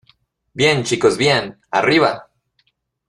[0.55, 2.31] ¡bien, chicos, bien!¡ arriba!